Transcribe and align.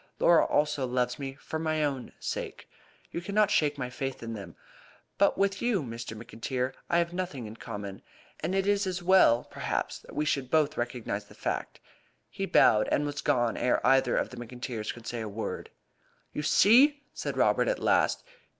Laura 0.17 0.43
also 0.45 0.87
loves 0.87 1.19
me 1.19 1.35
for 1.35 1.59
my 1.59 1.83
own 1.83 2.11
sake. 2.19 2.67
You 3.11 3.21
cannot 3.21 3.51
shake 3.51 3.77
my 3.77 3.91
faith 3.91 4.23
in 4.23 4.33
them. 4.33 4.55
But 5.19 5.37
with 5.37 5.61
you, 5.61 5.83
Mr. 5.83 6.17
McIntyre, 6.17 6.73
I 6.89 6.97
have 6.97 7.13
nothing 7.13 7.45
in 7.45 7.57
common; 7.57 8.01
and 8.39 8.55
it 8.55 8.65
is 8.65 8.87
as 8.87 9.03
well, 9.03 9.43
perhaps, 9.43 9.99
that 9.99 10.15
we 10.15 10.25
should 10.25 10.49
both 10.49 10.75
recognise 10.75 11.25
the 11.25 11.35
fact." 11.35 11.79
He 12.31 12.47
bowed, 12.47 12.87
and 12.87 13.05
was 13.05 13.21
gone 13.21 13.55
ere 13.57 13.79
either 13.85 14.17
of 14.17 14.31
the 14.31 14.37
McIntyres 14.37 14.91
could 14.91 15.05
say 15.05 15.21
a 15.21 15.29
word. 15.29 15.69
"You 16.33 16.41
see!" 16.41 17.03
said 17.13 17.37
Robert 17.37 17.67
at 17.67 17.77
last. 17.77 18.23